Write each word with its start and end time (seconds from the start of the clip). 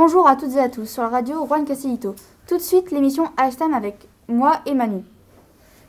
Bonjour 0.00 0.28
à 0.28 0.36
toutes 0.36 0.54
et 0.54 0.60
à 0.60 0.68
tous 0.68 0.86
sur 0.86 1.02
la 1.02 1.08
radio 1.08 1.44
Juan 1.44 1.64
Castellito. 1.64 2.14
Tout 2.46 2.56
de 2.56 2.62
suite, 2.62 2.92
l'émission 2.92 3.24
Hashtag 3.36 3.72
avec 3.74 4.08
moi 4.28 4.60
et 4.64 4.72
Manu. 4.72 5.02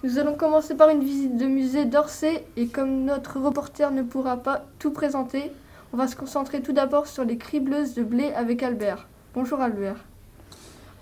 Nous 0.04 0.18
allons 0.18 0.34
commencer 0.34 0.74
par 0.74 0.89
une 0.89 1.04
visite 1.04 1.38
de 1.38 1.46
musée 1.46 1.86
d'Orsay 1.86 2.43
et 2.57 2.66
comme 2.70 3.04
notre 3.04 3.39
reporter 3.39 3.92
ne 3.92 4.02
pourra 4.02 4.38
pas 4.38 4.66
tout 4.80 4.89
présenter, 4.89 5.52
on 5.93 5.98
va 5.98 6.07
se 6.07 6.16
concentrer 6.16 6.64
tout 6.64 6.74
d'abord 6.74 7.06
sur 7.06 7.24
les 7.24 7.38
cribleuses 7.38 7.93
de 7.93 8.02
blé 8.02 8.34
avec 8.36 8.64
Albert. 8.64 9.07
Bonjour 9.36 9.61
Albert. 9.61 10.04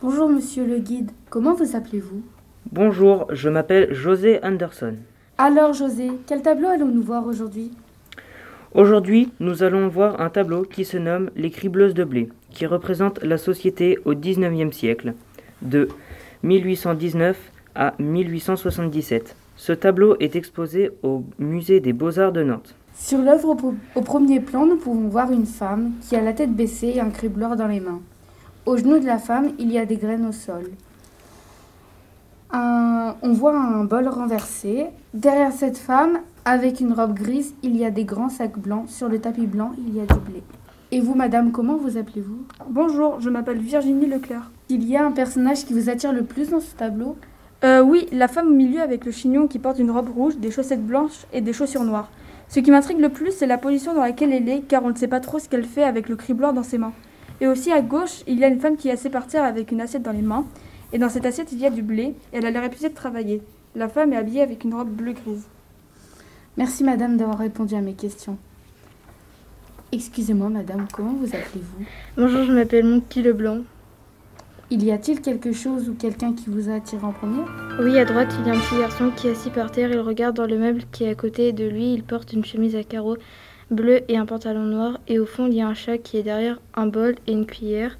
Bonjour 0.02 0.28
monsieur 0.28 0.66
le 0.66 0.80
guide, 0.80 1.12
comment 1.30 1.54
vous 1.54 1.78
appelez-vous? 1.78 2.24
Bonjour, 2.74 3.28
je 3.30 3.48
m'appelle 3.48 3.94
José 3.94 4.42
Anderson. 4.44 4.98
Alors 5.38 5.72
José, 5.72 6.12
quel 6.26 6.42
tableau 6.42 6.68
allons-nous 6.68 7.04
voir 7.04 7.26
aujourd'hui? 7.26 7.72
Aujourd'hui, 8.78 9.32
nous 9.40 9.64
allons 9.64 9.88
voir 9.88 10.22
un 10.22 10.30
tableau 10.30 10.62
qui 10.62 10.86
se 10.86 10.98
nomme 10.98 11.32
Les 11.36 11.50
cribleuses 11.50 11.96
de 11.96 12.04
blé, 12.04 12.30
qui 12.52 12.68
représente 12.68 13.24
la 13.24 13.40
société 13.40 13.98
au 14.06 14.14
XIXe 14.14 14.72
siècle, 14.72 15.16
de 15.64 15.88
1819 16.44 17.36
à 17.74 17.96
1877. 17.98 19.36
Ce 19.56 19.74
tableau 19.74 20.16
est 20.20 20.36
exposé 20.36 20.92
au 21.02 21.24
musée 21.40 21.80
des 21.80 21.92
beaux-arts 21.92 22.32
de 22.32 22.44
Nantes. 22.44 22.76
Sur 22.94 23.18
l'œuvre 23.18 23.58
au, 23.96 24.02
premier 24.02 24.42
plan, 24.42 24.68
nous 24.68 24.78
pouvons 24.78 25.08
voir 25.08 25.32
une 25.32 25.48
femme 25.48 25.94
qui 26.08 26.16
a 26.16 26.22
la 26.22 26.34
tête 26.34 26.54
baissée 26.54 26.94
et 26.98 27.02
un 27.02 27.10
cribleur 27.10 27.56
dans 27.56 27.68
les 27.68 27.80
mains. 27.80 28.02
Au 28.68 28.78
genou 28.78 29.00
de 29.00 29.08
la 29.08 29.18
femme, 29.18 29.54
il 29.58 29.72
y 29.72 29.80
a 29.80 29.88
des 29.88 29.98
graines 29.98 30.28
au 30.28 30.32
sol. 30.32 30.70
On 33.24 33.34
voit 33.34 33.58
un 33.58 33.86
bol 33.86 34.08
renversé. 34.08 34.86
Derrière 35.16 35.52
cette 35.52 35.80
femme, 35.80 36.20
avec 36.50 36.80
une 36.80 36.94
robe 36.94 37.14
grise, 37.14 37.56
il 37.62 37.76
y 37.76 37.84
a 37.84 37.92
des 37.92 38.06
grands 38.06 38.30
sacs 38.30 38.58
blancs. 38.58 38.88
Sur 38.88 39.10
le 39.10 39.20
tapis 39.20 39.48
blanc, 39.48 39.74
il 39.78 39.94
y 39.94 40.00
a 40.00 40.06
du 40.06 40.20
blé. 40.22 40.42
Et 40.92 41.02
vous, 41.02 41.14
madame, 41.14 41.52
comment 41.52 41.76
vous 41.76 41.98
appelez-vous? 41.98 42.40
Bonjour, 42.70 43.20
je 43.20 43.30
m'appelle 43.30 43.58
Virginie 43.58 44.06
Leclerc. 44.06 44.50
Il 44.70 44.88
y 44.88 44.96
a 44.96 45.06
un 45.06 45.12
personnage 45.12 45.66
qui 45.66 45.74
vous 45.74 45.90
attire 45.90 46.14
le 46.14 46.24
plus 46.24 46.52
dans 46.52 46.62
ce 46.62 46.74
tableau? 46.74 47.18
Euh, 47.66 47.82
oui, 47.82 48.08
la 48.14 48.30
femme 48.30 48.48
au 48.48 48.54
milieu 48.54 48.80
avec 48.80 49.04
le 49.04 49.12
chignon 49.12 49.50
qui 49.50 49.60
porte 49.60 49.78
une 49.78 49.92
robe 49.92 50.08
rouge, 50.08 50.38
des 50.38 50.50
chaussettes 50.50 50.86
blanches 50.86 51.26
et 51.34 51.42
des 51.42 51.52
chaussures 51.52 51.84
noires. 51.84 52.10
Ce 52.48 52.62
qui 52.62 52.72
m'intrigue 52.72 53.02
le 53.02 53.10
plus, 53.10 53.34
c'est 53.34 53.46
la 53.46 53.58
position 53.58 53.94
dans 53.94 54.04
laquelle 54.04 54.32
elle 54.32 54.48
est, 54.48 54.62
car 54.62 54.86
on 54.86 54.92
ne 54.92 54.96
sait 54.96 55.10
pas 55.10 55.20
trop 55.20 55.40
ce 55.40 55.50
qu'elle 55.50 55.66
fait 55.66 55.84
avec 55.84 56.08
le 56.08 56.16
cribleur 56.16 56.54
dans 56.54 56.64
ses 56.64 56.78
mains. 56.78 56.94
Et 57.42 57.48
aussi 57.48 57.74
à 57.74 57.82
gauche, 57.82 58.24
il 58.26 58.40
y 58.40 58.46
a 58.46 58.48
une 58.48 58.62
femme 58.62 58.78
qui 58.78 58.88
est 58.88 58.94
assez 58.94 59.10
par 59.10 59.28
terre 59.28 59.44
avec 59.44 59.74
une 59.74 59.82
assiette 59.82 60.04
dans 60.04 60.14
les 60.14 60.22
mains. 60.22 60.46
Et 60.94 60.98
dans 60.98 61.10
cette 61.10 61.26
assiette, 61.26 61.52
il 61.52 61.60
y 61.60 61.66
a 61.66 61.72
du 61.72 61.82
blé, 61.82 62.16
et 62.32 62.38
elle 62.38 62.46
a 62.46 62.52
l'air 62.52 62.64
épuisée 62.64 62.88
de 62.88 62.96
travailler. 62.96 63.42
La 63.76 63.90
femme 63.90 64.14
est 64.14 64.18
habillée 64.18 64.44
avec 64.44 64.64
une 64.64 64.76
robe 64.76 64.92
bleu-grise. 64.92 65.46
Merci, 66.58 66.84
madame, 66.84 67.18
d'avoir 67.18 67.38
répondu 67.38 67.76
à 67.76 67.82
mes 67.82 67.94
questions. 67.94 68.36
Excusez-moi, 69.92 70.50
madame, 70.50 70.88
comment 70.92 71.14
vous 71.14 71.28
appelez-vous? 71.28 71.86
Bonjour, 72.18 72.44
je 72.46 72.52
m'appelle 72.52 72.84
Monty 72.84 73.22
Leblanc. 73.22 73.60
Il 74.72 74.84
y 74.84 74.92
a-t-il 74.92 75.22
quelque 75.22 75.54
chose 75.54 75.88
ou 75.88 75.94
quelqu'un 75.94 76.34
qui 76.34 76.50
vous 76.50 76.70
a 76.70 76.74
attiré 76.74 77.06
en 77.06 77.14
premier? 77.14 77.44
Oui, 77.80 77.98
à 78.00 78.06
droite, 78.06 78.34
il 78.40 78.48
y 78.48 78.50
a 78.50 78.56
un 78.56 78.60
petit 78.60 78.80
garçon 78.80 79.12
qui 79.16 79.28
est 79.28 79.32
assis 79.32 79.52
par 79.52 79.72
terre. 79.72 79.92
Il 79.92 80.00
regarde 80.00 80.36
dans 80.36 80.48
le 80.48 80.58
meuble 80.58 80.82
qui 80.92 81.04
est 81.04 81.10
à 81.10 81.16
côté 81.16 81.54
de 81.54 81.64
lui. 81.64 81.94
Il 81.94 82.04
porte 82.04 82.34
une 82.34 82.44
chemise 82.44 82.76
à 82.76 82.84
carreaux 82.84 83.18
bleus 83.70 84.02
et 84.08 84.18
un 84.18 84.26
pantalon 84.26 84.64
noir. 84.64 85.00
Et 85.08 85.20
au 85.20 85.28
fond, 85.28 85.46
il 85.46 85.54
y 85.54 85.62
a 85.62 85.68
un 85.68 85.76
chat 85.76 86.00
qui 86.00 86.18
est 86.18 86.24
derrière 86.24 86.60
un 86.74 86.88
bol 86.88 87.16
et 87.28 87.34
une 87.34 87.46
cuillère. 87.46 88.00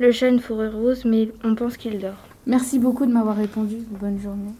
Le 0.00 0.10
chat 0.10 0.26
a 0.26 0.30
une 0.30 0.40
fourrure 0.40 0.74
rose, 0.74 1.04
mais 1.04 1.30
on 1.44 1.54
pense 1.54 1.76
qu'il 1.76 2.00
dort. 2.00 2.18
Merci 2.48 2.80
beaucoup 2.80 3.06
de 3.06 3.12
m'avoir 3.12 3.36
répondu. 3.36 3.76
Bonne 3.88 4.20
journée. 4.20 4.52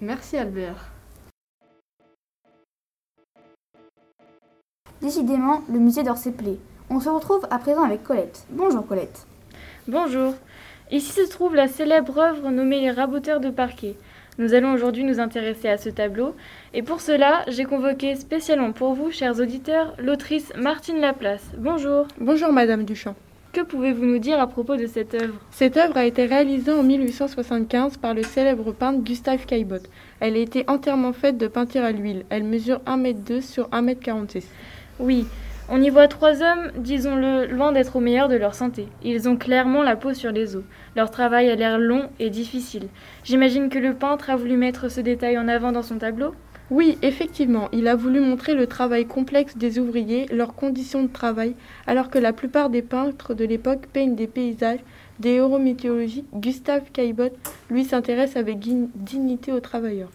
Merci 0.00 0.36
Albert. 0.36 0.90
Décidément, 5.04 5.60
le 5.70 5.78
musée 5.78 6.02
d'Orsay 6.02 6.30
plaît. 6.30 6.56
On 6.88 6.98
se 6.98 7.10
retrouve 7.10 7.46
à 7.50 7.58
présent 7.58 7.82
avec 7.82 8.02
Colette. 8.02 8.46
Bonjour 8.48 8.86
Colette. 8.86 9.26
Bonjour. 9.86 10.32
Ici 10.90 11.12
se 11.12 11.28
trouve 11.28 11.54
la 11.54 11.68
célèbre 11.68 12.16
œuvre 12.16 12.50
nommée 12.50 12.80
Les 12.80 12.90
Raboteurs 12.90 13.40
de 13.40 13.50
Parquet. 13.50 13.96
Nous 14.38 14.54
allons 14.54 14.72
aujourd'hui 14.72 15.04
nous 15.04 15.20
intéresser 15.20 15.68
à 15.68 15.76
ce 15.76 15.90
tableau. 15.90 16.34
Et 16.72 16.82
pour 16.82 17.02
cela, 17.02 17.44
j'ai 17.48 17.66
convoqué 17.66 18.14
spécialement 18.16 18.72
pour 18.72 18.94
vous, 18.94 19.10
chers 19.10 19.38
auditeurs, 19.38 19.92
l'autrice 19.98 20.54
Martine 20.56 21.02
Laplace. 21.02 21.50
Bonjour. 21.58 22.06
Bonjour 22.18 22.50
Madame 22.50 22.84
Duchamp. 22.84 23.14
Que 23.52 23.60
pouvez-vous 23.60 24.06
nous 24.06 24.18
dire 24.18 24.40
à 24.40 24.46
propos 24.46 24.76
de 24.76 24.86
cette 24.86 25.14
œuvre? 25.14 25.34
Cette 25.50 25.76
œuvre 25.76 25.98
a 25.98 26.06
été 26.06 26.24
réalisée 26.24 26.72
en 26.72 26.82
1875 26.82 27.98
par 27.98 28.14
le 28.14 28.22
célèbre 28.22 28.72
peintre 28.72 29.02
Gustave 29.02 29.44
Caillebotte. 29.44 29.90
Elle 30.20 30.34
a 30.36 30.38
été 30.38 30.64
entièrement 30.66 31.12
faite 31.12 31.36
de 31.36 31.46
peinture 31.46 31.84
à 31.84 31.92
l'huile. 31.92 32.24
Elle 32.30 32.44
mesure 32.44 32.80
1m2 32.86 33.42
sur 33.42 33.68
1m46. 33.68 34.44
Oui, 35.00 35.26
on 35.68 35.82
y 35.82 35.90
voit 35.90 36.08
trois 36.08 36.42
hommes, 36.42 36.70
disons-le, 36.76 37.46
loin 37.46 37.72
d'être 37.72 37.96
au 37.96 38.00
meilleur 38.00 38.28
de 38.28 38.36
leur 38.36 38.54
santé. 38.54 38.86
Ils 39.02 39.28
ont 39.28 39.36
clairement 39.36 39.82
la 39.82 39.96
peau 39.96 40.14
sur 40.14 40.30
les 40.30 40.54
os. 40.56 40.62
Leur 40.94 41.10
travail 41.10 41.50
a 41.50 41.56
l'air 41.56 41.78
long 41.78 42.10
et 42.20 42.30
difficile. 42.30 42.88
J'imagine 43.24 43.70
que 43.70 43.78
le 43.78 43.94
peintre 43.94 44.30
a 44.30 44.36
voulu 44.36 44.56
mettre 44.56 44.88
ce 44.88 45.00
détail 45.00 45.36
en 45.38 45.48
avant 45.48 45.72
dans 45.72 45.82
son 45.82 45.98
tableau? 45.98 46.34
Oui, 46.70 46.96
effectivement, 47.02 47.68
il 47.72 47.88
a 47.88 47.96
voulu 47.96 48.20
montrer 48.20 48.54
le 48.54 48.66
travail 48.66 49.04
complexe 49.04 49.56
des 49.56 49.78
ouvriers, 49.78 50.26
leurs 50.32 50.54
conditions 50.54 51.02
de 51.02 51.12
travail, 51.12 51.54
alors 51.86 52.08
que 52.08 52.18
la 52.18 52.32
plupart 52.32 52.70
des 52.70 52.82
peintres 52.82 53.34
de 53.34 53.44
l'époque 53.44 53.86
peignent 53.92 54.14
des 54.14 54.26
paysages, 54.26 54.80
des 55.18 55.30
héros 55.30 55.58
mythologiques. 55.58 56.26
Gustave 56.34 56.90
Caillebotte, 56.92 57.36
lui, 57.70 57.84
s'intéresse 57.84 58.36
avec 58.36 58.58
dignité 58.60 59.52
aux 59.52 59.60
travailleurs. 59.60 60.10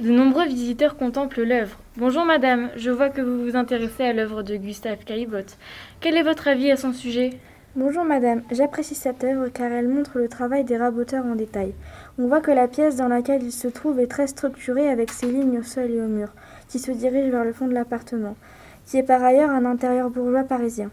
De 0.00 0.10
nombreux 0.10 0.46
visiteurs 0.46 0.96
contemplent 0.96 1.42
l'œuvre. 1.42 1.76
Bonjour 1.96 2.24
madame, 2.24 2.70
je 2.76 2.92
vois 2.92 3.08
que 3.08 3.20
vous 3.20 3.42
vous 3.42 3.56
intéressez 3.56 4.04
à 4.04 4.12
l'œuvre 4.12 4.44
de 4.44 4.54
Gustave 4.54 5.02
Caillebotte. 5.04 5.56
Quel 5.98 6.16
est 6.16 6.22
votre 6.22 6.46
avis 6.46 6.70
à 6.70 6.76
son 6.76 6.92
sujet? 6.92 7.30
Bonjour 7.74 8.04
madame, 8.04 8.42
j'apprécie 8.52 8.94
cette 8.94 9.24
œuvre 9.24 9.48
car 9.48 9.72
elle 9.72 9.88
montre 9.88 10.18
le 10.18 10.28
travail 10.28 10.62
des 10.62 10.76
raboteurs 10.76 11.26
en 11.26 11.34
détail. 11.34 11.74
On 12.16 12.28
voit 12.28 12.40
que 12.40 12.52
la 12.52 12.68
pièce 12.68 12.94
dans 12.94 13.08
laquelle 13.08 13.42
il 13.42 13.50
se 13.50 13.66
trouve 13.66 13.98
est 13.98 14.06
très 14.06 14.28
structurée 14.28 14.88
avec 14.88 15.10
ses 15.10 15.26
lignes 15.26 15.58
au 15.58 15.64
sol 15.64 15.90
et 15.90 16.00
au 16.00 16.06
mur, 16.06 16.28
qui 16.68 16.78
se 16.78 16.92
dirigent 16.92 17.32
vers 17.32 17.44
le 17.44 17.52
fond 17.52 17.66
de 17.66 17.74
l'appartement, 17.74 18.36
qui 18.86 18.98
est 18.98 19.02
par 19.02 19.24
ailleurs 19.24 19.50
un 19.50 19.64
intérieur 19.64 20.10
bourgeois 20.10 20.44
parisien. 20.44 20.92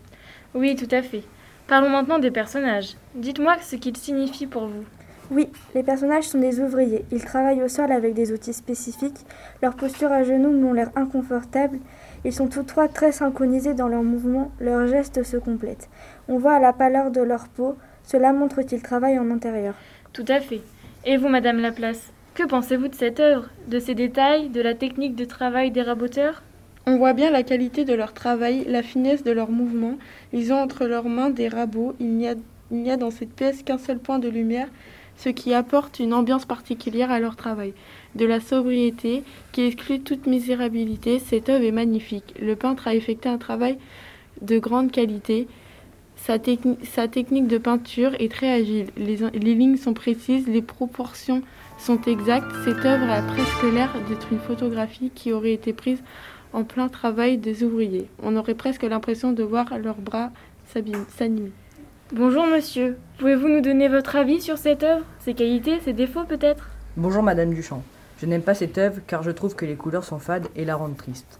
Oui, 0.55 0.75
tout 0.75 0.89
à 0.89 1.03
fait. 1.03 1.22
Parlons 1.67 1.89
maintenant 1.89 2.17
des 2.17 2.31
personnages. 2.31 2.95
Dites-moi 3.13 3.57
ce 3.61 3.75
qu'ils 3.75 3.97
signifient 3.97 4.47
pour 4.47 4.66
vous. 4.66 4.83
Oui, 5.31 5.49
les 5.73 5.81
personnages 5.81 6.25
sont 6.25 6.37
des 6.39 6.59
ouvriers. 6.59 7.03
Ils 7.11 7.23
travaillent 7.23 7.63
au 7.63 7.67
sol 7.67 7.91
avec 7.91 8.13
des 8.13 8.31
outils 8.31 8.53
spécifiques. 8.53 9.25
Leur 9.63 9.75
posture 9.75 10.11
à 10.11 10.23
genoux 10.23 10.51
m'ont 10.51 10.73
l'air 10.73 10.91
inconfortable. 10.95 11.79
Ils 12.23 12.33
sont 12.33 12.47
tous 12.47 12.63
trois 12.63 12.87
très 12.87 13.11
synchronisés 13.11 13.73
dans 13.73 13.87
leurs 13.87 14.03
mouvements. 14.03 14.51
Leurs 14.59 14.87
gestes 14.87 15.23
se 15.23 15.37
complètent. 15.37 15.89
On 16.27 16.37
voit 16.37 16.53
à 16.53 16.59
la 16.59 16.73
pâleur 16.73 17.09
de 17.09 17.21
leur 17.21 17.47
peau. 17.47 17.75
Cela 18.03 18.33
montre 18.33 18.61
qu'ils 18.61 18.83
travaillent 18.83 19.17
en 19.17 19.31
intérieur. 19.31 19.73
Tout 20.13 20.25
à 20.27 20.39
fait. 20.39 20.61
Et 21.05 21.17
vous, 21.17 21.27
madame 21.27 21.59
Laplace 21.59 22.11
Que 22.35 22.45
pensez-vous 22.47 22.87
de 22.87 22.95
cette 22.95 23.19
œuvre 23.19 23.49
De 23.67 23.79
ses 23.79 23.95
détails 23.95 24.49
De 24.49 24.61
la 24.61 24.75
technique 24.75 25.15
de 25.15 25.25
travail 25.25 25.71
des 25.71 25.81
raboteurs? 25.81 26.43
On 26.87 26.97
voit 26.97 27.13
bien 27.13 27.31
la 27.31 27.41
qualité 27.41 27.83
de 27.83 27.95
leur 27.95 28.13
travail, 28.13 28.63
la 28.67 28.83
finesse 28.83 29.23
de 29.23 29.31
leurs 29.31 29.49
mouvements. 29.49 29.97
Ils 30.33 30.53
ont 30.53 30.57
entre 30.57 30.85
leurs 30.85 31.09
mains 31.09 31.31
des 31.31 31.47
rabots. 31.47 31.95
Il 31.99 32.11
n'y 32.11 32.27
a, 32.27 32.35
il 32.69 32.77
n'y 32.77 32.91
a 32.91 32.97
dans 32.97 33.09
cette 33.09 33.33
pièce 33.33 33.63
qu'un 33.63 33.79
seul 33.79 33.97
point 33.97 34.19
de 34.19 34.29
lumière, 34.29 34.67
ce 35.17 35.29
qui 35.29 35.53
apporte 35.53 35.99
une 35.99 36.13
ambiance 36.13 36.45
particulière 36.45 37.11
à 37.11 37.19
leur 37.19 37.35
travail. 37.35 37.73
De 38.15 38.25
la 38.25 38.39
sobriété 38.39 39.23
qui 39.51 39.63
exclut 39.63 40.01
toute 40.01 40.27
misérabilité, 40.27 41.19
cette 41.19 41.49
œuvre 41.49 41.63
est 41.63 41.71
magnifique. 41.71 42.33
Le 42.39 42.55
peintre 42.55 42.87
a 42.87 42.95
effectué 42.95 43.29
un 43.29 43.37
travail 43.37 43.77
de 44.41 44.59
grande 44.59 44.91
qualité. 44.91 45.47
Sa, 46.17 46.37
techni- 46.37 46.77
sa 46.83 47.07
technique 47.07 47.47
de 47.47 47.57
peinture 47.57 48.11
est 48.19 48.31
très 48.31 48.51
agile. 48.51 48.87
Les, 48.97 49.17
les 49.33 49.53
lignes 49.53 49.77
sont 49.77 49.93
précises, 49.93 50.47
les 50.47 50.61
proportions 50.61 51.41
sont 51.78 52.01
exactes. 52.03 52.51
Cette 52.63 52.85
œuvre 52.85 53.09
a 53.09 53.22
presque 53.22 53.63
l'air 53.73 53.93
d'être 54.07 54.28
une 54.31 54.40
photographie 54.40 55.11
qui 55.13 55.34
aurait 55.34 55.53
été 55.53 55.73
prise 55.73 56.01
en 56.53 56.63
plein 56.63 56.87
travail 56.87 57.37
des 57.37 57.63
ouvriers. 57.63 58.07
On 58.23 58.37
aurait 58.37 58.55
presque 58.55 58.84
l'impression 58.84 59.34
de 59.34 59.43
voir 59.43 59.78
leurs 59.78 59.97
bras 59.97 60.31
s'animer. 61.09 61.51
Bonjour 62.13 62.46
monsieur. 62.46 62.99
Pouvez-vous 63.17 63.47
nous 63.47 63.61
donner 63.61 63.87
votre 63.87 64.16
avis 64.16 64.40
sur 64.40 64.59
cette 64.59 64.84
œuvre? 64.84 65.03
Ses 65.17 65.34
qualités, 65.34 65.79
ses 65.79 65.91
défauts 65.91 66.23
peut-être? 66.23 66.69
Bonjour 66.97 67.23
Madame 67.23 67.52
Duchamp. 67.52 67.81
Je 68.19 68.28
n'aime 68.28 68.43
pas 68.43 68.53
cette 68.53 68.78
œuvre 68.78 69.02
car 69.07 69.23
je 69.23 69.31
trouve 69.31 69.55
que 69.55 69.66
les 69.66 69.73
couleurs 69.73 70.03
sont 70.03 70.19
fades 70.19 70.47
et 70.55 70.66
la 70.66 70.75
rendent 70.75 70.97
triste. 70.97 71.40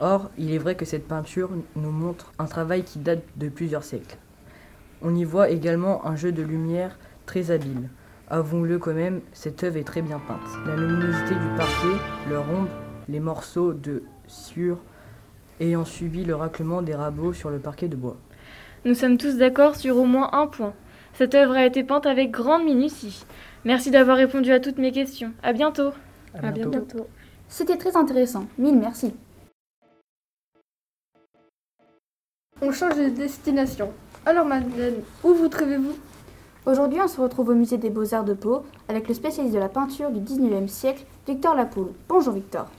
Or, 0.00 0.28
il 0.36 0.52
est 0.52 0.58
vrai 0.58 0.74
que 0.74 0.84
cette 0.84 1.06
peinture 1.06 1.50
nous 1.76 1.92
montre 1.92 2.32
un 2.40 2.46
travail 2.46 2.82
qui 2.82 2.98
date 2.98 3.22
de 3.36 3.48
plusieurs 3.48 3.84
siècles. 3.84 4.16
On 5.00 5.14
y 5.14 5.22
voit 5.22 5.48
également 5.48 6.04
un 6.04 6.16
jeu 6.16 6.32
de 6.32 6.42
lumière 6.42 6.98
très 7.24 7.52
habile. 7.52 7.88
Avouons-le 8.30 8.80
quand 8.80 8.94
même, 8.94 9.20
cette 9.32 9.62
œuvre 9.62 9.76
est 9.76 9.84
très 9.84 10.02
bien 10.02 10.18
peinte. 10.18 10.66
La 10.66 10.74
luminosité 10.74 11.36
du 11.36 11.56
parquet, 11.56 12.02
leur 12.28 12.50
ombre, 12.50 12.68
les 13.08 13.20
morceaux 13.20 13.74
de 13.74 14.02
sciure 14.26 14.78
ayant 15.60 15.84
subi 15.84 16.24
le 16.24 16.34
raclement 16.34 16.82
des 16.82 16.96
rabots 16.96 17.32
sur 17.32 17.50
le 17.50 17.60
parquet 17.60 17.86
de 17.86 17.94
bois. 17.94 18.16
Nous 18.86 18.94
sommes 18.94 19.18
tous 19.18 19.36
d'accord 19.36 19.76
sur 19.76 19.98
au 19.98 20.06
moins 20.06 20.30
un 20.32 20.46
point. 20.46 20.72
Cette 21.12 21.34
œuvre 21.34 21.54
a 21.54 21.66
été 21.66 21.84
peinte 21.84 22.06
avec 22.06 22.30
grande 22.30 22.64
minutie. 22.64 23.26
Merci 23.66 23.90
d'avoir 23.90 24.16
répondu 24.16 24.52
à 24.52 24.60
toutes 24.60 24.78
mes 24.78 24.90
questions. 24.90 25.32
À 25.42 25.52
bientôt. 25.52 25.90
À 26.32 26.50
bientôt. 26.50 26.70
Bientôt. 26.70 27.06
C'était 27.46 27.76
très 27.76 27.94
intéressant. 27.94 28.46
Mille 28.56 28.78
merci. 28.78 29.12
On 32.62 32.72
change 32.72 32.96
de 32.96 33.10
destination. 33.10 33.92
Alors 34.24 34.46
Madeleine, 34.46 35.02
où 35.24 35.34
vous 35.34 35.48
trouvez-vous? 35.48 35.96
Aujourd'hui, 36.64 37.00
on 37.02 37.08
se 37.08 37.20
retrouve 37.20 37.50
au 37.50 37.54
musée 37.54 37.76
des 37.76 37.90
Beaux-Arts 37.90 38.24
de 38.24 38.34
Pau 38.34 38.64
avec 38.88 39.08
le 39.08 39.14
spécialiste 39.14 39.54
de 39.54 39.60
la 39.60 39.68
peinture 39.68 40.10
du 40.10 40.20
19e 40.20 40.68
siècle, 40.68 41.04
Victor 41.26 41.54
Lapoule. 41.54 41.92
Bonjour 42.08 42.32
Victor. 42.32 42.70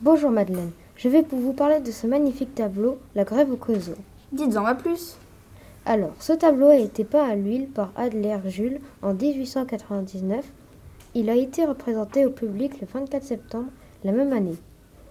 Bonjour 0.00 0.30
Madeleine, 0.30 0.72
je 0.96 1.08
vais 1.08 1.22
pour 1.22 1.38
vous 1.38 1.52
parler 1.52 1.78
de 1.78 1.92
ce 1.92 2.08
magnifique 2.08 2.54
tableau, 2.56 2.98
La 3.14 3.22
Grève 3.22 3.52
au 3.52 3.56
Creusot. 3.56 3.94
Dites-en 4.32 4.64
à 4.66 4.74
plus. 4.74 5.16
Alors, 5.86 6.14
ce 6.18 6.32
tableau 6.32 6.68
a 6.68 6.76
été 6.76 7.04
peint 7.04 7.28
à 7.28 7.34
l'huile 7.34 7.68
par 7.68 7.92
Adler 7.94 8.38
Jules 8.46 8.80
en 9.02 9.12
1899. 9.12 10.42
Il 11.14 11.28
a 11.28 11.36
été 11.36 11.66
représenté 11.66 12.24
au 12.24 12.30
public 12.30 12.80
le 12.80 12.86
24 12.86 13.22
septembre 13.22 13.68
la 14.02 14.12
même 14.12 14.32
année. 14.32 14.56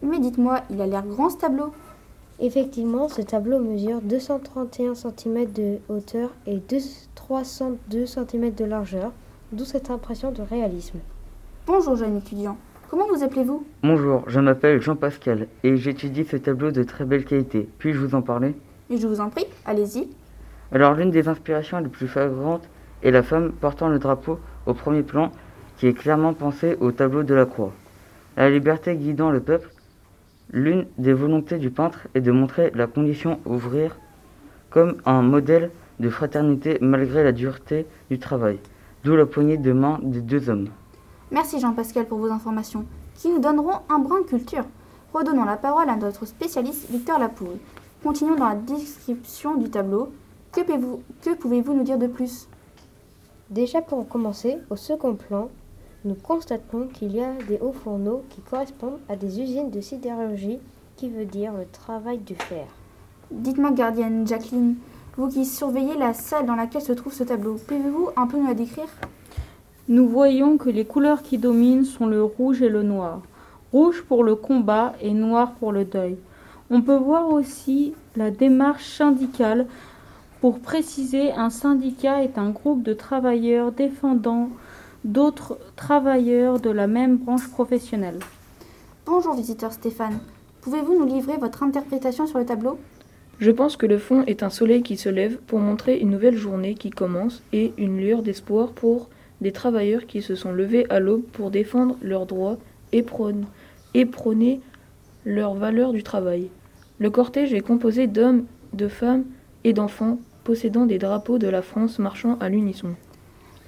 Mais 0.02 0.20
dites-moi, 0.20 0.62
il 0.72 0.82
a 0.82 0.88
l'air 0.88 1.06
grand 1.06 1.30
ce 1.30 1.38
tableau? 1.38 1.72
Effectivement, 2.40 3.08
ce 3.08 3.22
tableau 3.22 3.60
mesure 3.60 4.02
231 4.02 4.96
cm 4.96 5.52
de 5.52 5.78
hauteur 5.90 6.32
et 6.48 6.58
2 6.58 6.78
302 7.14 8.06
cm 8.08 8.52
de 8.56 8.66
largeur, 8.66 9.12
d'où 9.52 9.66
cette 9.66 9.92
impression 9.92 10.32
de 10.32 10.42
réalisme. 10.42 10.98
Bonjour 11.68 11.96
jeune 11.96 12.18
étudiant, 12.18 12.58
comment 12.90 13.06
vous 13.14 13.24
appelez-vous? 13.24 13.64
Bonjour, 13.84 14.24
je 14.28 14.40
m'appelle 14.40 14.82
Jean-Pascal 14.82 15.48
et 15.64 15.78
j'étudie 15.78 16.26
ce 16.26 16.38
tableau 16.38 16.72
de 16.72 16.82
très 16.82 17.06
belle 17.06 17.26
qualité. 17.26 17.70
Puis-je 17.78 18.00
vous 18.00 18.16
en 18.16 18.24
parler? 18.24 18.56
Et 18.90 18.98
je 18.98 19.08
vous 19.08 19.22
en 19.22 19.30
prie, 19.30 19.46
allez-y. 19.66 20.10
Alors 20.72 20.94
l'une 20.94 21.12
des 21.12 21.28
inspirations 21.28 21.80
les 21.80 21.90
plus 21.90 22.08
flagrantes 22.08 22.68
est 23.04 23.12
la 23.12 23.24
femme 23.24 23.52
portant 23.52 23.90
le 23.90 24.00
drapeau 24.00 24.40
au 24.66 24.74
premier 24.74 25.04
plan 25.04 25.32
qui 25.78 25.88
est 25.88 25.94
clairement 25.94 26.34
pensée 26.34 26.78
au 26.80 26.92
tableau 26.92 27.24
de 27.24 27.34
la 27.34 27.46
croix. 27.46 27.74
La 28.38 28.50
liberté 28.50 28.96
guidant 28.96 29.30
le 29.30 29.40
peuple, 29.40 29.70
l'une 30.52 30.88
des 30.98 31.14
volontés 31.14 31.58
du 31.58 31.70
peintre 31.70 32.08
est 32.16 32.22
de 32.22 32.32
montrer 32.32 32.72
la 32.74 32.88
condition 32.88 33.40
ouvrière 33.46 33.98
comme 34.70 34.98
un 35.06 35.22
modèle 35.22 35.72
de 36.00 36.10
fraternité 36.10 36.78
malgré 36.82 37.24
la 37.24 37.32
dureté 37.32 37.86
du 38.10 38.18
travail, 38.18 38.60
d'où 39.04 39.16
la 39.16 39.26
poignée 39.26 39.58
de 39.58 39.72
main 39.72 40.00
des 40.02 40.22
deux 40.22 40.50
hommes. 40.50 40.70
Merci 41.32 41.60
Jean-Pascal 41.60 42.06
pour 42.06 42.20
vos 42.20 42.32
informations, 42.32 42.86
qui 43.16 43.30
nous 43.30 43.40
donneront 43.40 43.80
un 43.90 44.00
brin 44.00 44.22
de 44.22 44.26
culture. 44.26 44.66
Redonnons 45.14 45.46
la 45.46 45.58
parole 45.58 45.90
à 45.90 45.96
notre 45.96 46.26
spécialiste 46.26 46.90
Victor 46.90 47.20
Lapoule. 47.20 47.58
Continuons 48.04 48.36
dans 48.36 48.50
la 48.50 48.56
description 48.56 49.56
du 49.56 49.70
tableau. 49.70 50.12
Que 50.54 50.62
pouvez-vous, 50.62 51.02
que 51.24 51.34
pouvez-vous 51.34 51.74
nous 51.74 51.84
dire 51.84 51.98
de 51.98 52.06
plus? 52.06 52.48
Déjà 53.50 53.82
pour 53.82 54.08
commencer, 54.08 54.60
au 54.70 54.76
second 54.76 55.16
plan, 55.16 55.50
nous 56.06 56.14
constatons 56.14 56.88
qu'il 56.94 57.16
y 57.16 57.24
a 57.24 57.34
des 57.48 57.58
hauts 57.58 57.74
fourneaux 57.74 58.24
qui 58.30 58.42
correspondent 58.42 59.00
à 59.10 59.16
des 59.16 59.42
usines 59.42 59.72
de 59.72 59.82
sidérurgie, 59.82 60.60
qui 60.96 61.10
veut 61.10 61.26
dire 61.26 61.54
le 61.54 61.66
travail 61.66 62.20
du 62.20 62.36
fer. 62.36 62.68
Dites-moi, 63.32 63.72
gardienne 63.72 64.28
Jacqueline, 64.28 64.76
vous 65.18 65.28
qui 65.28 65.44
surveillez 65.44 65.98
la 65.98 66.14
salle 66.14 66.46
dans 66.46 66.56
laquelle 66.56 66.84
se 66.84 66.94
trouve 66.94 67.14
ce 67.14 67.24
tableau, 67.24 67.56
pouvez-vous 67.56 68.10
un 68.16 68.28
peu 68.28 68.38
nous 68.38 68.46
la 68.46 68.54
décrire? 68.54 68.90
Nous 69.88 70.08
voyons 70.08 70.58
que 70.58 70.70
les 70.70 70.86
couleurs 70.86 71.24
qui 71.24 71.40
dominent 71.40 71.84
sont 71.84 72.06
le 72.06 72.24
rouge 72.24 72.62
et 72.62 72.70
le 72.70 72.84
noir. 72.84 73.22
Rouge 73.72 74.04
pour 74.08 74.24
le 74.24 74.36
combat 74.36 74.94
et 75.02 75.14
noir 75.14 75.54
pour 75.54 75.72
le 75.72 75.84
deuil. 75.84 76.16
On 76.70 76.84
peut 76.84 76.96
voir 76.96 77.30
aussi 77.30 77.96
la 78.16 78.30
démarche 78.30 78.86
syndicale. 78.86 79.66
Pour 80.44 80.60
préciser, 80.60 81.32
un 81.32 81.50
syndicat 81.50 82.22
est 82.22 82.38
un 82.38 82.50
groupe 82.50 82.84
de 82.84 82.94
travailleurs 82.94 83.72
défendant 83.72 84.50
d'autres 85.06 85.58
travailleurs 85.78 86.60
de 86.60 86.70
la 86.70 86.86
même 86.86 87.16
branche 87.16 87.50
professionnelle. 87.50 88.20
Bonjour 89.06 89.36
visiteur 89.36 89.72
Stéphane, 89.72 90.20
pouvez-vous 90.60 91.00
nous 91.00 91.06
livrer 91.06 91.38
votre 91.38 91.64
interprétation 91.64 92.28
sur 92.28 92.40
le 92.40 92.46
tableau? 92.46 92.78
Je 93.40 93.52
pense 93.52 93.78
que 93.78 93.86
le 93.86 93.98
fond 93.98 94.26
est 94.28 94.44
un 94.44 94.50
soleil 94.50 94.84
qui 94.84 94.98
se 94.98 95.08
lève 95.08 95.38
pour 95.48 95.60
montrer 95.60 95.98
une 95.98 96.10
nouvelle 96.10 96.36
journée 96.36 96.76
qui 96.76 96.90
commence 96.90 97.42
et 97.54 97.72
une 97.78 97.96
lueur 97.96 98.22
d'espoir 98.22 98.74
pour 98.74 99.08
des 99.40 99.54
travailleurs 99.54 100.06
qui 100.08 100.22
se 100.22 100.36
sont 100.36 100.52
levés 100.52 100.86
à 100.90 101.00
l'aube 101.00 101.24
pour 101.32 101.52
défendre 101.52 101.96
leurs 102.02 102.26
droits 102.26 102.58
et 102.92 103.02
prôner, 103.02 103.46
et 103.94 104.06
prôner 104.06 104.60
leur 105.24 105.54
valeur 105.54 105.94
du 105.94 106.04
travail. 106.04 106.50
Le 107.00 107.10
cortège 107.10 107.54
est 107.54 107.62
composé 107.62 108.08
d'hommes, 108.08 108.44
de 108.74 108.90
femmes 108.90 109.24
et 109.64 109.72
d'enfants 109.72 110.18
possédant 110.44 110.86
des 110.86 110.98
drapeaux 110.98 111.38
de 111.38 111.48
la 111.48 111.62
France 111.62 112.00
marchant 112.00 112.38
à 112.40 112.50
l'unisson. 112.50 112.96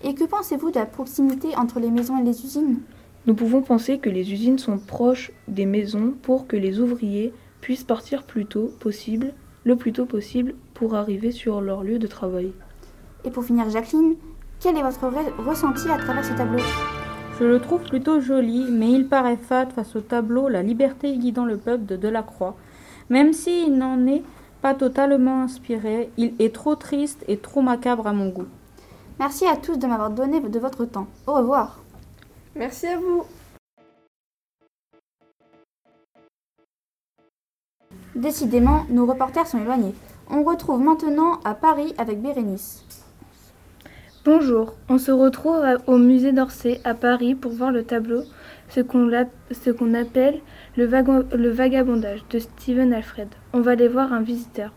Et 0.03 0.13
que 0.13 0.25
pensez-vous 0.25 0.71
de 0.71 0.79
la 0.79 0.85
proximité 0.85 1.55
entre 1.57 1.79
les 1.79 1.89
maisons 1.89 2.19
et 2.19 2.23
les 2.23 2.43
usines? 2.45 2.79
Nous 3.27 3.33
pouvons 3.33 3.61
penser 3.61 3.97
que 3.97 4.09
les 4.09 4.31
usines 4.31 4.59
sont 4.59 4.77
proches 4.77 5.31
des 5.47 5.65
maisons 5.65 6.13
pour 6.21 6.45
que 6.45 6.55
les 6.55 6.79
ouvriers 6.79 7.33
puissent 7.61 7.83
partir 7.83 8.23
plus 8.23 8.45
tôt 8.45 8.71
possible, 8.79 9.33
le 9.63 9.75
plus 9.75 9.93
tôt 9.93 10.05
possible 10.05 10.53
pour 10.75 10.93
arriver 10.93 11.31
sur 11.31 11.61
leur 11.61 11.83
lieu 11.83 11.97
de 11.97 12.05
travail. 12.05 12.51
Et 13.23 13.31
pour 13.31 13.43
finir, 13.43 13.67
Jacqueline, 13.69 14.15
quel 14.59 14.77
est 14.77 14.83
votre 14.83 15.07
ressenti 15.43 15.89
à 15.89 15.97
travers 15.97 16.23
ce 16.23 16.33
tableau? 16.33 16.61
Je 17.39 17.45
le 17.45 17.59
trouve 17.59 17.81
plutôt 17.81 18.19
joli, 18.19 18.67
mais 18.69 18.91
il 18.91 19.07
paraît 19.07 19.37
fade 19.37 19.73
face 19.73 19.95
au 19.95 20.01
tableau 20.01 20.47
La 20.47 20.61
liberté 20.61 21.17
guidant 21.17 21.45
le 21.45 21.57
peuple 21.57 21.85
de 21.85 21.95
Delacroix. 21.95 22.55
Même 23.09 23.33
s'il 23.33 23.75
n'en 23.77 24.05
est 24.07 24.23
pas 24.65 24.73
totalement 24.73 25.43
inspiré, 25.43 26.09
il 26.17 26.33
est 26.39 26.51
trop 26.55 26.73
triste 26.73 27.23
et 27.27 27.37
trop 27.37 27.61
macabre 27.61 28.07
à 28.07 28.13
mon 28.13 28.29
goût. 28.29 28.47
Merci 29.19 29.45
à 29.45 29.57
tous 29.57 29.77
de 29.77 29.85
m'avoir 29.85 30.09
donné 30.09 30.41
de 30.41 30.59
votre 30.59 30.85
temps. 30.85 31.05
Au 31.27 31.33
revoir. 31.33 31.83
Merci 32.55 32.87
à 32.87 32.97
vous. 32.97 33.25
Décidément, 38.15 38.87
nos 38.89 39.05
reporters 39.05 39.45
sont 39.45 39.61
éloignés. 39.61 39.93
On 40.31 40.43
retrouve 40.43 40.81
maintenant 40.81 41.39
à 41.45 41.53
Paris 41.53 41.93
avec 41.99 42.19
Bérénice. 42.19 43.04
Bonjour, 44.25 44.73
on 44.89 44.97
se 44.97 45.11
retrouve 45.11 45.63
au 45.85 45.97
musée 45.97 46.31
d'Orsay 46.31 46.81
à 46.83 46.95
Paris 46.95 47.35
pour 47.35 47.51
voir 47.51 47.71
le 47.71 47.83
tableau, 47.83 48.23
ce 48.69 48.81
qu'on 48.81 49.93
appelle 49.93 50.39
le, 50.75 50.87
le 51.37 51.49
vagabondage 51.49 52.25
de 52.31 52.39
Stephen 52.39 52.91
Alfred. 52.91 53.27
On 53.53 53.61
va 53.61 53.71
aller 53.71 53.87
voir 53.87 54.11
un 54.13 54.21
visiteur. 54.23 54.73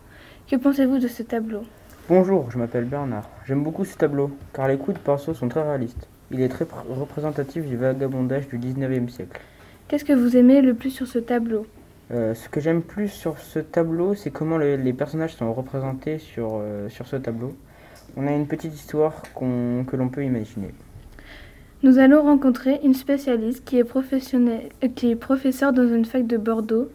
Que 0.47 0.55
pensez-vous 0.55 0.99
de 0.99 1.07
ce 1.07 1.23
tableau? 1.23 1.61
Bonjour, 2.07 2.51
je 2.51 2.59
m'appelle 2.59 2.85
Bernard. 2.85 3.27
J'aime 3.47 3.63
beaucoup 3.63 3.85
ce 3.85 3.97
tableau, 3.97 4.29
car 4.53 4.67
les 4.67 4.77
coups 4.77 4.97
de 4.99 5.03
pinceau 5.03 5.33
sont 5.33 5.49
très 5.49 5.63
réalistes. 5.63 6.07
Il 6.29 6.41
est 6.41 6.49
très 6.49 6.67
représentatif 6.87 7.65
du 7.65 7.75
vagabondage 7.75 8.47
du 8.49 8.59
19e 8.59 9.09
siècle. 9.09 9.41
Qu'est-ce 9.87 10.05
que 10.05 10.13
vous 10.13 10.37
aimez 10.37 10.61
le 10.61 10.75
plus 10.75 10.91
sur 10.91 11.07
ce 11.07 11.17
tableau? 11.17 11.65
Euh, 12.11 12.35
Ce 12.35 12.49
que 12.49 12.59
j'aime 12.59 12.83
plus 12.83 13.07
sur 13.07 13.39
ce 13.39 13.57
tableau, 13.57 14.13
c'est 14.13 14.29
comment 14.29 14.59
le, 14.59 14.75
les 14.75 14.93
personnages 14.93 15.35
sont 15.35 15.51
représentés 15.51 16.19
sur, 16.19 16.59
euh, 16.61 16.87
sur 16.89 17.07
ce 17.07 17.15
tableau. 17.15 17.55
On 18.17 18.27
a 18.27 18.31
une 18.31 18.47
petite 18.47 18.73
histoire 18.73 19.21
qu 19.21 19.45
que 19.85 19.95
l'on 19.95 20.09
peut 20.09 20.23
imaginer. 20.23 20.73
Nous 21.81 21.97
allons 21.97 22.23
rencontrer 22.23 22.79
une 22.83 22.93
spécialiste 22.93 23.63
qui 23.63 23.77
est, 23.77 23.85
professionnelle, 23.85 24.69
qui 24.95 25.11
est 25.11 25.15
professeure 25.15 25.71
dans 25.71 25.87
une 25.87 26.03
fac 26.03 26.27
de 26.27 26.35
Bordeaux, 26.35 26.89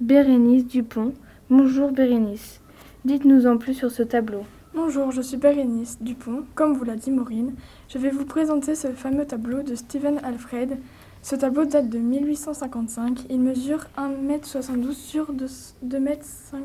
Bérénice 0.00 0.66
Dupont. 0.66 1.14
Bonjour 1.48 1.90
Bérénice. 1.90 2.60
Dites-nous 3.06 3.46
en 3.46 3.56
plus 3.56 3.72
sur 3.72 3.90
ce 3.90 4.02
tableau. 4.02 4.42
Bonjour, 4.74 5.10
je 5.10 5.22
suis 5.22 5.38
Bérénice 5.38 5.96
Dupont. 6.02 6.42
Comme 6.54 6.74
vous 6.74 6.84
l'a 6.84 6.96
dit 6.96 7.10
Maureen, 7.10 7.54
je 7.88 7.96
vais 7.96 8.10
vous 8.10 8.26
présenter 8.26 8.74
ce 8.74 8.88
fameux 8.88 9.24
tableau 9.24 9.62
de 9.62 9.74
Stephen 9.74 10.20
Alfred. 10.22 10.76
Ce 11.22 11.34
tableau 11.34 11.64
date 11.64 11.88
de 11.88 11.98
1855. 11.98 13.24
Il 13.30 13.40
mesure 13.40 13.86
1m72 13.96 14.92
sur 14.92 15.32
2m5. 15.32 16.56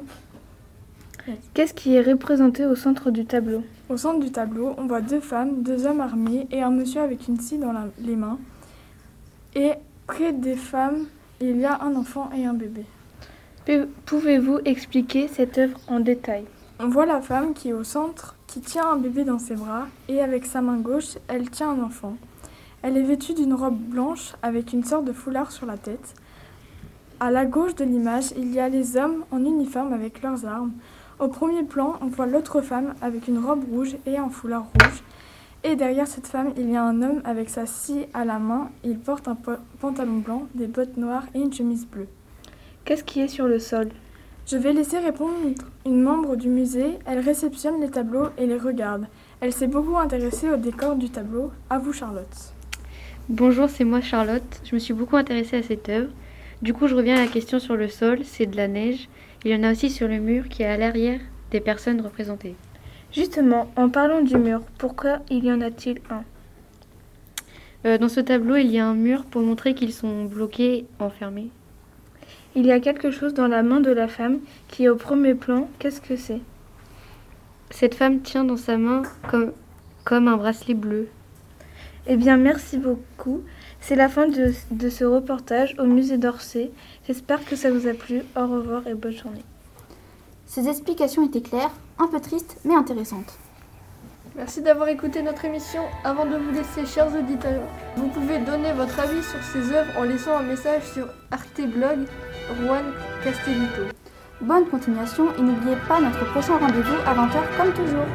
Qu'est-ce 1.53 1.73
qui 1.73 1.95
est 1.95 2.01
représenté 2.01 2.65
au 2.65 2.75
centre 2.75 3.11
du 3.11 3.25
tableau 3.25 3.63
Au 3.89 3.97
centre 3.97 4.19
du 4.19 4.31
tableau, 4.31 4.73
on 4.77 4.87
voit 4.87 5.01
deux 5.01 5.19
femmes, 5.19 5.61
deux 5.61 5.85
hommes 5.85 6.01
armés 6.01 6.47
et 6.51 6.61
un 6.61 6.71
monsieur 6.71 7.01
avec 7.01 7.27
une 7.27 7.39
scie 7.39 7.57
dans 7.57 7.71
la, 7.71 7.87
les 7.99 8.15
mains. 8.15 8.39
Et 9.55 9.71
près 10.07 10.33
des 10.33 10.55
femmes, 10.55 11.05
il 11.39 11.57
y 11.57 11.65
a 11.65 11.81
un 11.81 11.95
enfant 11.95 12.29
et 12.35 12.45
un 12.45 12.53
bébé. 12.53 12.85
Pouvez-vous 14.05 14.59
expliquer 14.65 15.27
cette 15.27 15.57
œuvre 15.57 15.79
en 15.87 15.99
détail 15.99 16.45
on 16.83 16.89
voit 16.89 17.05
la 17.05 17.21
femme 17.21 17.53
qui 17.53 17.69
est 17.69 17.73
au 17.73 17.83
centre, 17.83 18.35
qui 18.47 18.59
tient 18.59 18.93
un 18.93 18.97
bébé 18.97 19.23
dans 19.23 19.37
ses 19.37 19.53
bras, 19.53 19.85
et 20.09 20.19
avec 20.19 20.47
sa 20.47 20.61
main 20.61 20.77
gauche, 20.77 21.19
elle 21.27 21.47
tient 21.47 21.69
un 21.69 21.83
enfant. 21.83 22.17
Elle 22.81 22.97
est 22.97 23.03
vêtue 23.03 23.35
d'une 23.35 23.53
robe 23.53 23.77
blanche 23.77 24.33
avec 24.41 24.73
une 24.73 24.83
sorte 24.83 25.05
de 25.05 25.13
foulard 25.13 25.51
sur 25.51 25.67
la 25.67 25.77
tête. 25.77 26.15
À 27.19 27.29
la 27.29 27.45
gauche 27.45 27.75
de 27.75 27.83
l'image, 27.83 28.33
il 28.35 28.51
y 28.51 28.59
a 28.59 28.67
les 28.67 28.97
hommes 28.97 29.25
en 29.29 29.45
uniforme 29.45 29.93
avec 29.93 30.23
leurs 30.23 30.43
armes. 30.47 30.71
Au 31.21 31.27
premier 31.27 31.61
plan, 31.61 31.99
on 32.01 32.07
voit 32.07 32.25
l'autre 32.25 32.61
femme 32.61 32.95
avec 32.99 33.27
une 33.27 33.37
robe 33.37 33.63
rouge 33.69 33.95
et 34.07 34.17
un 34.17 34.29
foulard 34.29 34.63
rouge. 34.63 35.03
Et 35.63 35.75
derrière 35.75 36.07
cette 36.07 36.25
femme, 36.25 36.51
il 36.57 36.71
y 36.71 36.75
a 36.75 36.83
un 36.83 37.03
homme 37.03 37.21
avec 37.25 37.51
sa 37.51 37.67
scie 37.67 38.07
à 38.15 38.25
la 38.25 38.39
main. 38.39 38.71
Il 38.83 38.97
porte 38.97 39.27
un 39.27 39.37
pantalon 39.79 40.17
blanc, 40.17 40.47
des 40.55 40.65
bottes 40.65 40.97
noires 40.97 41.25
et 41.35 41.39
une 41.39 41.53
chemise 41.53 41.85
bleue. 41.85 42.07
Qu'est-ce 42.85 43.03
qui 43.03 43.21
est 43.21 43.27
sur 43.27 43.45
le 43.45 43.59
sol? 43.59 43.89
Je 44.47 44.57
vais 44.57 44.73
laisser 44.73 44.97
répondre 44.97 45.35
une 45.85 46.01
membre 46.01 46.35
du 46.35 46.49
musée. 46.49 46.97
Elle 47.05 47.19
réceptionne 47.19 47.79
les 47.79 47.91
tableaux 47.91 48.29
et 48.39 48.47
les 48.47 48.57
regarde. 48.57 49.05
Elle 49.41 49.53
s'est 49.53 49.67
beaucoup 49.67 49.97
intéressée 49.97 50.49
au 50.49 50.57
décor 50.57 50.95
du 50.95 51.11
tableau. 51.11 51.51
À 51.69 51.77
vous, 51.77 51.93
Charlotte. 51.93 52.53
Bonjour, 53.29 53.69
c'est 53.69 53.83
moi, 53.83 54.01
Charlotte. 54.01 54.61
Je 54.63 54.73
me 54.73 54.79
suis 54.79 54.95
beaucoup 54.95 55.17
intéressée 55.17 55.57
à 55.57 55.61
cette 55.61 55.87
œuvre. 55.87 56.09
Du 56.63 56.73
coup, 56.73 56.87
je 56.87 56.95
reviens 56.95 57.17
à 57.17 57.25
la 57.25 57.27
question 57.27 57.59
sur 57.59 57.75
le 57.75 57.89
sol. 57.89 58.21
C'est 58.23 58.47
de 58.47 58.57
la 58.57 58.67
neige. 58.67 59.07
Il 59.43 59.51
y 59.51 59.55
en 59.55 59.63
a 59.63 59.71
aussi 59.71 59.89
sur 59.89 60.07
le 60.07 60.19
mur 60.19 60.47
qui 60.49 60.63
est 60.63 60.67
à 60.67 60.77
l'arrière 60.77 61.19
des 61.49 61.59
personnes 61.59 62.01
représentées. 62.01 62.55
Justement, 63.11 63.71
en 63.75 63.89
parlant 63.89 64.21
du 64.21 64.37
mur, 64.37 64.61
pourquoi 64.77 65.19
il 65.29 65.43
y 65.43 65.51
en 65.51 65.61
a-t-il 65.61 65.99
un? 66.09 66.23
Euh, 67.85 67.97
dans 67.97 68.09
ce 68.09 68.19
tableau, 68.19 68.55
il 68.55 68.67
y 68.67 68.79
a 68.79 68.87
un 68.87 68.93
mur 68.93 69.25
pour 69.25 69.41
montrer 69.41 69.73
qu'ils 69.73 69.93
sont 69.93 70.25
bloqués, 70.25 70.85
enfermés. 70.99 71.49
Il 72.55 72.65
y 72.65 72.71
a 72.71 72.79
quelque 72.79 73.11
chose 73.11 73.33
dans 73.33 73.47
la 73.47 73.63
main 73.63 73.79
de 73.79 73.91
la 73.91 74.07
femme 74.07 74.39
qui 74.67 74.83
est 74.83 74.89
au 74.89 74.95
premier 74.95 75.33
plan. 75.33 75.67
Qu'est-ce 75.79 76.01
que 76.01 76.15
c'est? 76.15 76.41
Cette 77.71 77.95
femme 77.95 78.19
tient 78.19 78.43
dans 78.43 78.57
sa 78.57 78.77
main 78.77 79.01
comme, 79.29 79.53
comme 80.03 80.27
un 80.27 80.37
bracelet 80.37 80.75
bleu. 80.75 81.07
Eh 82.07 82.17
bien, 82.17 82.37
merci 82.37 82.77
beaucoup. 82.77 83.41
C'est 83.81 83.95
la 83.95 84.09
fin 84.09 84.27
de, 84.27 84.53
de 84.69 84.89
ce 84.89 85.03
reportage 85.03 85.75
au 85.79 85.85
musée 85.85 86.17
d'Orsay. 86.17 86.71
J'espère 87.07 87.43
que 87.43 87.55
ça 87.55 87.71
vous 87.71 87.87
a 87.87 87.93
plu. 87.93 88.21
Au 88.37 88.47
revoir 88.47 88.87
et 88.87 88.93
bonne 88.93 89.11
journée. 89.11 89.43
Ces 90.45 90.67
explications 90.67 91.25
étaient 91.25 91.41
claires, 91.41 91.71
un 91.97 92.07
peu 92.07 92.19
tristes, 92.19 92.57
mais 92.63 92.75
intéressantes. 92.75 93.37
Merci 94.35 94.61
d'avoir 94.61 94.87
écouté 94.87 95.21
notre 95.21 95.45
émission. 95.45 95.81
Avant 96.03 96.25
de 96.25 96.37
vous 96.37 96.51
laisser, 96.51 96.85
chers 96.85 97.13
auditeurs, 97.13 97.63
vous 97.97 98.07
pouvez 98.07 98.37
donner 98.39 98.71
votre 98.71 98.97
avis 98.99 99.23
sur 99.23 99.41
ces 99.43 99.73
œuvres 99.73 99.91
en 99.97 100.03
laissant 100.03 100.37
un 100.37 100.43
message 100.43 100.83
sur 100.93 101.07
Arte 101.31 101.61
Blog 101.61 101.99
Juan 102.59 102.83
Castellito. 103.23 103.81
Bonne 104.41 104.67
continuation 104.69 105.25
et 105.37 105.41
n'oubliez 105.41 105.75
pas 105.87 105.99
notre 105.99 106.25
prochain 106.31 106.57
rendez-vous 106.57 106.95
à 107.05 107.13
20h 107.13 107.57
comme 107.57 107.73
toujours. 107.73 108.05